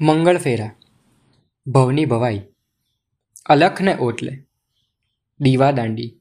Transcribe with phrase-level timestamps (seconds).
[0.00, 0.70] મંગળફેરા
[1.66, 2.42] ભવની ભવાઈ,
[3.46, 4.44] અલખને ઓટલે,
[5.40, 6.20] દીવા દાંડી,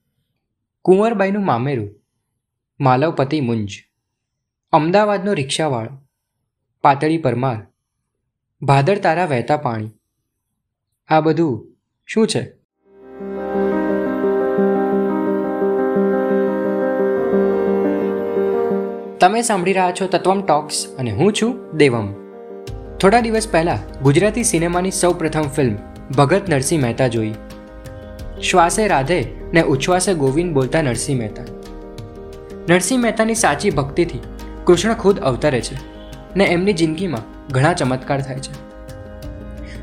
[0.81, 1.89] કુંવરબાઈનું મામેરું,
[2.79, 3.69] માલવપતિ મુંજ,
[4.71, 6.07] અમદાવાદનો રિક્ષાવાળો,
[6.81, 7.67] પાતળી પરમાર,
[8.61, 9.89] ભાદર તારા વહેતા પાણી.
[11.07, 11.75] આ બધું
[12.05, 12.43] શું છે?
[19.19, 22.26] તમે સાંભળી રહ્યા છો તત્વમ ટોક્સ અને હું છું દેવમ.
[23.01, 25.73] થોડા દિવસ પહેલાં ગુજરાતી સિનેમાની સૌ પ્રથમ ફિલ્મ
[26.17, 27.33] ભગત નરસિંહ મહેતા જોઈ.
[28.41, 29.17] શ્વાસે રાધે
[29.53, 31.45] ને ઉચ્છ્વાસે ગોવિંદ બોલતા નરસિંહ મહેતા.
[32.69, 34.19] નરસિંહ મહેતાની સાચી ભક્તિથી
[34.65, 35.79] કૃષ્ણ ખુદ અવતરે છે
[36.35, 37.23] ને એમની જિંદગીમાં
[37.53, 38.53] ઘણા ચમત્કાર થાય છે.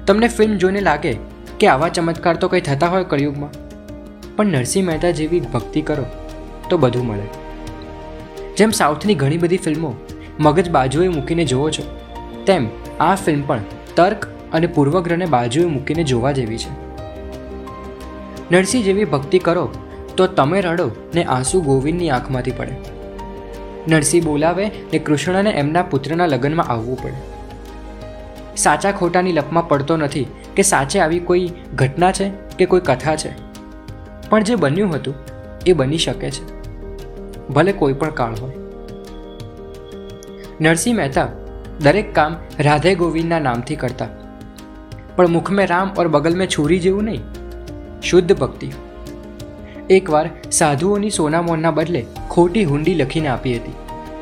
[0.07, 1.16] તમને ફિલ્મ જોઈને લાગે
[1.60, 3.52] કે આવા ચમત્કાર તો કંઈ થતા હોય કળિયુગમાં,
[4.37, 6.07] પણ નરસિંહ મહેતા જેવી ભક્તિ કરો
[6.71, 7.29] તો બધું મળે.
[8.57, 9.99] જેમ સાઉથની ઘણી બધી ફિલ્મો
[10.41, 11.93] મગજ બાજુએ મૂકીને જોવો છો
[12.47, 12.69] તેમ
[13.01, 13.61] આ ફિલ્મ પણ
[13.97, 16.85] તર્ક અને પૂર્વગ્રહને બાજુએ મૂકીને જોવા જેવી છે.
[18.51, 19.71] નરસિંહ જેવી ભક્તિ કરો
[20.16, 22.73] તો તમે રડો ને આંસુ ગોવિંદની આંખમાંથી પડે.
[23.88, 27.35] નરસિંહ બોલાવે ને કૃષ્ણને એમના પુત્રના લગ્નમાં આવવું પડે.
[28.57, 33.30] સાચા ખોટાની લપમાં પડતો નથી કે સાચે આવી કોઈ ઘટના છે કે કોઈ કથા છે.
[34.29, 35.15] પણ જે બન્યું હતું
[35.66, 36.65] એ બની શકે છે.
[37.49, 38.52] ભલે કોઈ પણ કાળ હોય.
[40.61, 41.29] નરસિંહ મહેતા
[41.80, 44.07] દરેક કામ રાધે ગોવિંદના નામથી કરતા.
[45.17, 47.21] પણ મુખ મેં રામ ઓર બગલ મેં છુરી જેવું નહીં.
[48.03, 48.71] શુદ્ધ ભક્તિ.
[49.91, 53.73] એકવાર સાધુઓની સોનામોનના બદલે ખોટી હુંડી લખીને આપી હતી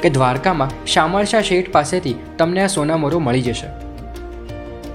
[0.00, 3.66] કે દ્વારકામાં શામળશા શેઠ પાસેથી તમને આ સોનામોરો મળી જશે.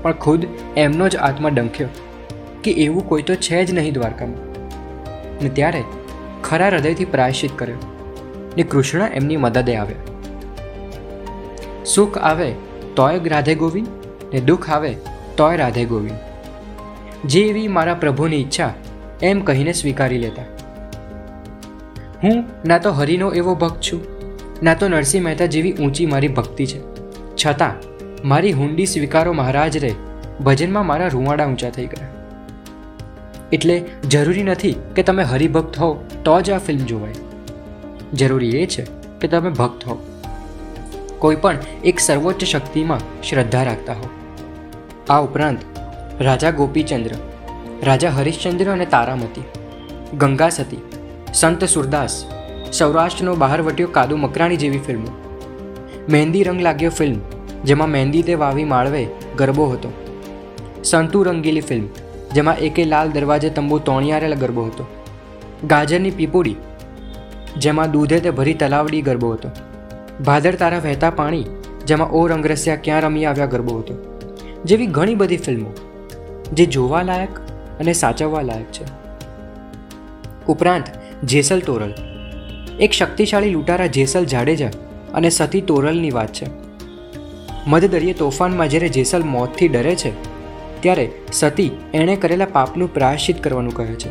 [0.01, 0.45] પણ ખુદ
[0.77, 1.87] એમનો જ આત્મા ડંખ્યો
[2.63, 4.47] કે એવું કોઈ તો છે જ નહીં દ્વારકામાં.
[5.43, 5.83] ને ત્યારે
[6.43, 7.75] ખરા હૃદયથી પ્રાયશ્ચિત કર્યો
[8.57, 10.16] ને કૃષ્ણ એમની મદદે આવ્યા.
[11.95, 12.51] સુખ આવે
[12.95, 13.87] તોય રાધે ગોવિંદ
[14.33, 14.95] ને દુઃખ આવે
[15.37, 16.17] તોય રાધે ગોવિંદ.
[17.25, 18.73] જે એવી મારા પ્રભુની ઈચ્છા
[19.21, 20.41] એમ કહીને સ્વીકારી લેતા.
[22.23, 24.01] હું ના તો હરિનો એવો ભક્ત છું,
[24.63, 26.79] ના તો નરસિંહ મહેતા જેવી ઊંચી મારી ભક્તિ છે.
[27.45, 27.73] છતાં
[28.27, 29.93] મારી હુંડી સ્વીકારો મહારાજ રે,
[30.43, 32.07] ભજનમાં મારા રૂવાડા ઊંચા થઈ ગયા.
[33.51, 37.13] એટલે જરૂરી નથી કે તમે હરિભક્ત હો તો જ આ ફિલ્મ જોવાય.
[38.13, 38.85] જરૂરી એ છે
[39.21, 40.06] કે તમે ભક્ત હો.
[41.19, 44.09] કોઈ પણ એક સર્વોચ્ચ શક્તિમાં શ્રદ્ધા રાખતા હો.
[45.09, 45.61] આ ઉપરાંત,
[46.21, 47.11] રાજા ગોપીચંદ્ર,
[47.83, 49.41] રાજા હરિશ્ચંદ્ર અને તારામતી,
[50.17, 50.81] ગંગા સતી,
[51.33, 52.25] સંત સુરદાસ,
[52.73, 55.07] સૌરાષ્ટ્રનો બહારવટીયો કાદુ મકરાણી જેવી ફિલ્મો.
[56.09, 57.19] મહેંદી રંગ લાગ્યો ફિલ્મ,
[57.63, 59.07] જેમાં મહેંદી તે વાવી માળવે
[59.37, 59.93] ગરબો હતો.
[60.83, 61.87] સંતુ રંગીલી ફિલ્મ,
[62.33, 64.87] જેમાં એકે લાલ દરવાજે તંબુ તોણિયારેલ ગરબો હતો.
[65.67, 66.55] ગાજરની પીપુડી,
[67.57, 69.49] જેમાં દૂધે તે ભરી તલાવડી ગરબો હતો.
[70.25, 71.45] ભાદર તારા વહેતા પાણી,
[71.85, 74.21] જેમાં ઓ રંગરસિયા ક્યાં રમી આવ્યા ગરબો હતો.
[74.65, 75.73] જેવી ઘણી બધી ફિલ્મો,
[76.53, 77.39] જે જોવા લાયક
[77.79, 78.85] અને સાચવવા લાયક છે.
[80.47, 80.85] ઉપરાંત,
[81.23, 81.93] જેસલ તોરલ.
[82.79, 84.69] એક શક્તિશાળી લૂંટારા જેસલ જાડેજા
[85.13, 86.45] અને સતી તોરલની વાત છે.
[87.67, 90.11] મધદરિયે તોફાનમાં જ્યારે જેસલ મોતથી ડરે છે,
[90.81, 94.09] ત્યારે સતી એણે કરેલા પાપનું પ્રાયશ્ચિત કરવાનું કહે છે.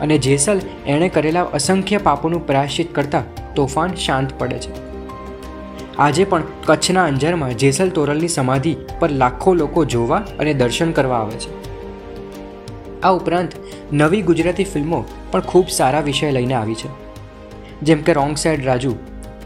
[0.00, 4.81] અને જેસલ એણે કરેલા અસંખ્ય પાપોનું પ્રાયશ્ચિત કરતાં તોફાન શાંત પડે છે.
[5.98, 11.32] આજે પણ કચ્છના અંજારમાં જેસલ તોરલની સમાધિ પર લાખો લોકો જોવા અને દર્શન કરવા આવે
[11.32, 11.62] છે.
[13.00, 13.50] આ ઉપરાંત
[13.92, 16.88] નવી ગુજરાતી ફિલ્મો પણ ખૂબ સારા વિષય લઈને આવી છે.
[17.82, 18.94] જેમ કે રોંગ સાઈડ રાજુ,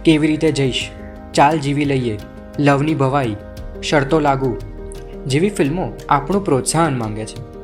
[0.05, 0.91] કેવી રીતે જઈશ,
[1.35, 2.19] ચાલ જીવી લઈએ,
[2.59, 3.37] લવની ભવાઈ,
[3.83, 4.57] શરતો લાગુ
[5.27, 7.57] જેવી ફિલ્મો આપણું પ્રોત્સાહન માંગે છે.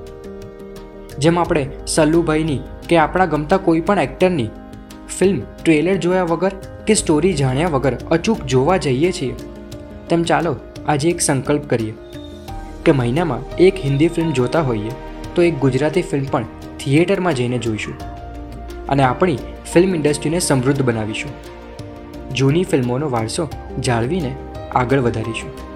[1.16, 4.48] જેમ આપણે સલ્લુભાઈની કે આપણા ગમતા કોઈ પણ એક્ટરની
[5.18, 6.54] ફિલ્મ, ટ્રેલર જોયા વગર
[6.86, 9.34] કે સ્ટોરી જાણ્યા વગર અચૂક જોવા જઈએ છીએ?
[10.08, 10.56] તેમ ચાલો,
[10.86, 11.94] આજે એક સંકલ્પ કરીએ
[12.84, 14.90] કે મહિનામાં એક હિન્દી ફિલ્મ જોતા હોઈએ,
[15.34, 16.44] તો એક ગુજરાતી ફિલ્મ પણ
[16.78, 17.94] થિયેટરમાં જઈને જોઈશું
[18.86, 19.38] અને આપણી
[19.72, 21.30] ફિલ્મ ઇન્ડસ્ટ્રીને સમૃદ્ધ બનાવીશું.
[22.34, 23.48] જૂની ફિલ્મોનો વારસો
[23.80, 24.36] જાળવીને
[24.74, 25.72] આગળ વધારીશું.